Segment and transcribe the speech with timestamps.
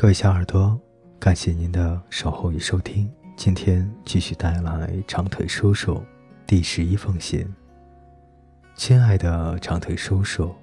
[0.00, 0.80] 各位小耳朵，
[1.18, 3.12] 感谢您的守候与收听。
[3.36, 6.02] 今天继续带来长腿叔叔
[6.46, 7.46] 第十一封信。
[8.74, 10.54] 亲爱的长腿叔叔，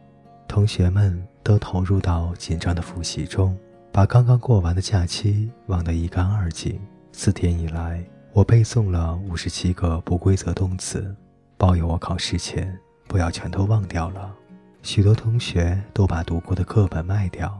[0.48, 3.56] 同学们都投入到紧张的复习中，
[3.92, 6.82] 把刚刚过完的假期忘得一干二净。
[7.12, 11.16] 四天以来，我背诵了五十七个不规则动词，
[11.60, 12.76] 保佑我考试前
[13.08, 14.34] 不要全都忘掉了。
[14.82, 17.56] 许多同学都把读过的课本卖掉，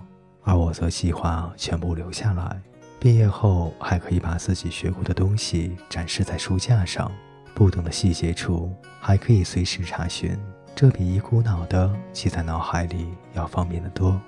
[0.48, 2.62] 而我则计划全部留下来。
[3.00, 7.12] 毕业后还可以把自己学过的东西展示在书架上，
[7.54, 10.36] 不懂的细节处还可以随时查询，
[10.74, 14.20] 这比一股脑的记在脑海里要方便得多，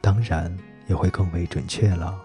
[0.00, 0.56] 当然
[0.86, 2.16] 也会更为准确了。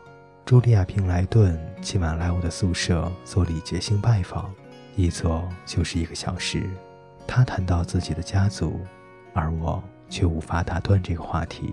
[0.46, 4.54] 茱莉亚·平莱顿今晚来我的宿舍做礼节性拜访，
[4.96, 6.70] 一坐就是一个小时。
[7.26, 8.80] 她谈到自己的家族，
[9.34, 9.84] 而我。
[10.12, 11.72] 却无法打断这个话题。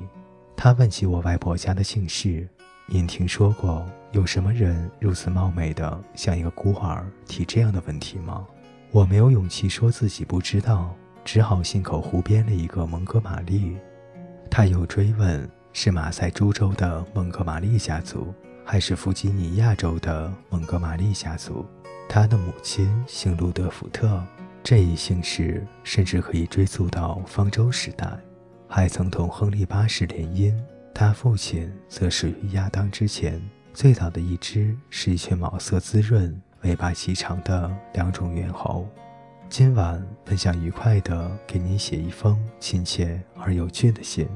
[0.56, 2.48] 他问起我外婆家的姓氏。
[2.86, 8.46] 您听说过有什么人如此冒昧的向一个孤儿提这样的问题吗？
[8.90, 13.76] 我没有勇气说自己不知道，只好信口胡编了一个蒙哥马利。
[14.50, 18.32] 他又追问：是马赛诸州的蒙哥马利家族，
[18.64, 21.66] 还是弗吉尼亚州的蒙哥马利家族？
[22.08, 24.22] 他的母亲姓路德福特。
[24.62, 28.08] 这一姓氏甚至可以追溯到方舟时代，
[28.76, 30.54] 还曾同亨利八世联姻。
[30.92, 33.40] 他父亲则始于亚当之前。
[33.72, 38.86] 最早的一只是一群毛色滋润、尾巴细长的两种猿猴。
[39.48, 44.28] 今晚本想愉快地给您写一封亲切而有趣的信，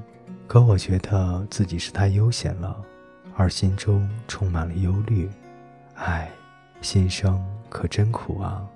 [0.47, 2.75] 可我觉得自己是太悠闲了，
[3.37, 5.29] 而心中充满了忧虑。
[5.97, 6.31] 唉，
[6.81, 8.67] 心生可真苦啊！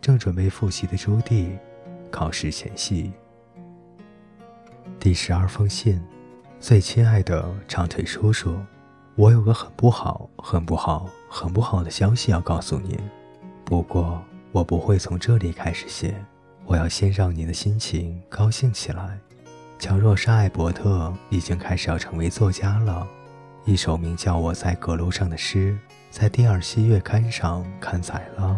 [0.00, 1.50] 正准备复习的朱棣，
[2.10, 3.12] 考试前夕。
[5.02, 6.00] 第十二封信，
[6.60, 8.56] 最亲爱的长腿叔叔，
[9.16, 12.96] 我有个很不好、很不好、很不好的消息要告诉您。
[13.64, 14.22] 不过
[14.52, 16.14] 我不会从这里开始写，
[16.64, 19.18] 我要先让您的心情高兴起来。
[19.76, 23.04] 乔若莎·艾伯特已经开始要成为作家了，
[23.64, 25.72] 一首名叫《我在阁楼上的诗》
[26.12, 28.56] 在第二期月刊上刊载了。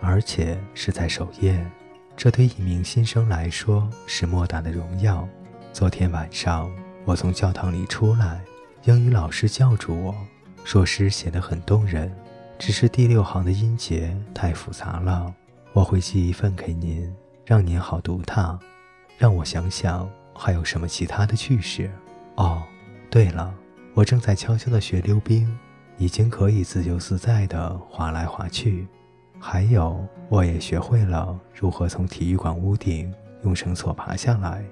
[0.00, 1.68] 而且是在首页，
[2.16, 5.28] 这对一名新生来说是莫大的荣耀。
[5.72, 6.70] 昨天晚上
[7.06, 8.42] 我从教堂里出来，
[8.84, 10.14] 英语老师叫住我
[10.64, 12.14] 说：“诗写得很动人，
[12.58, 15.34] 只是第六行的音节太复杂了。
[15.72, 17.10] 我会寄一份给您，
[17.46, 18.58] 让您好读它。”
[19.16, 21.90] 让我想想还有什么其他的趣事。
[22.34, 22.62] 哦，
[23.08, 23.52] 对了，
[23.94, 25.58] 我正在悄悄地学溜冰，
[25.96, 28.86] 已经可以自由自在地滑来滑去。
[29.38, 33.12] 还有，我也学会了如何从体育馆屋顶
[33.42, 34.62] 用绳索爬下来。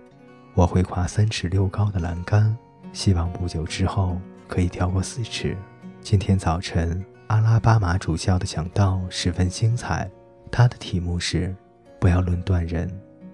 [0.54, 2.56] 我会跨三尺六高的栏杆，
[2.92, 5.56] 希望不久之后可以跳过四尺。
[6.00, 10.10] 今天早晨，阿拉巴马主教的讲道十分精彩。
[10.50, 11.54] 他的题目是
[12.00, 12.90] “不要论断人，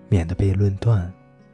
[0.09, 1.13] 免得被论断”，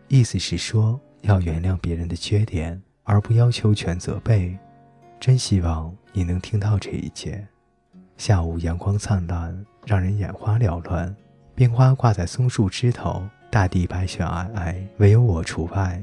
[0.08, 4.58] 意思是说要原谅别人的缺点，而不要求全责备。
[5.20, 7.46] 真希望你能听到这一节。
[8.16, 9.64] 下午阳光灿烂。
[9.84, 11.12] 让人眼花缭乱，
[11.56, 13.20] 冰花挂在松树枝头，
[13.52, 16.02] 大地白雪皑皑，唯有我除外。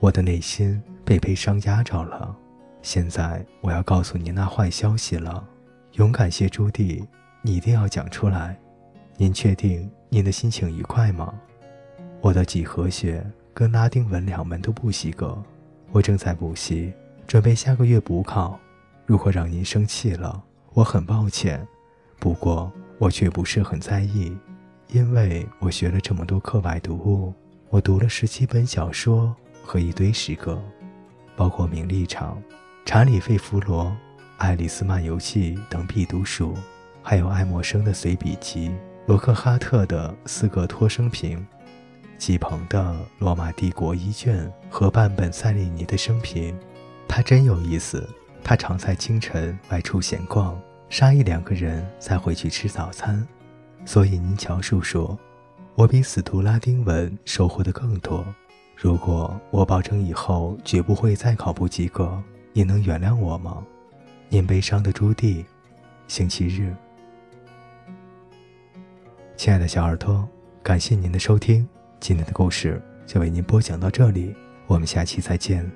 [0.00, 2.36] 我的内心被悲伤压着了。
[2.82, 5.46] 现在我要告诉你那坏消息了，
[5.92, 7.06] 勇敢些，朱棣，
[7.40, 8.58] 你一定要讲出来。
[9.16, 11.32] 您确定您的心情愉快吗？
[12.20, 15.40] 我的几何学跟拉丁文两门都不及格，
[15.92, 16.92] 我正在补习，
[17.28, 18.58] 准备下个月补考。
[19.06, 20.42] 如果让您生气了，
[20.72, 21.64] 我很抱歉。
[22.18, 22.72] 不过。
[23.00, 24.36] 我却不是很在意，
[24.88, 27.34] 因为我学了这么多课外读物，
[27.68, 30.62] 我读了十七本小说和一堆诗歌，
[31.36, 32.42] 包括《名利场》
[32.86, 33.84] 《查理·费弗罗》
[34.38, 36.54] 《爱丽丝漫游记》等必读书，
[37.02, 38.74] 还有爱默生的随笔集、
[39.06, 41.46] 罗克哈特的斯格托生平、
[42.16, 42.80] 吉鹏的
[43.18, 46.58] 《罗马帝国一卷》和半本塞利尼的生平。
[47.06, 48.08] 他真有意思，
[48.42, 50.58] 他常在清晨外出闲逛。
[50.88, 53.26] 杀一两个人再回去吃早餐，
[53.88, 55.18] 所以您乔叔说，
[55.74, 58.22] 我比死读拉丁文收获的更多。
[58.76, 63.64] 如果我保证以后绝不会再考不及格，你能原谅我吗？
[64.28, 65.42] 您悲伤的朱棣，
[66.06, 66.76] 星期日。
[69.38, 70.28] 亲爱的小耳朵，
[70.62, 71.66] 感谢您的收听，
[71.98, 74.36] 今天的故事就为您播讲到这里，
[74.66, 75.66] 我们下期再见。